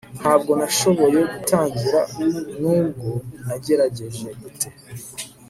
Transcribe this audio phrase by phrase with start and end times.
[0.19, 1.99] ntabwo nashoboye gutangira
[2.59, 3.09] nubwo
[3.45, 4.67] nagerageje gute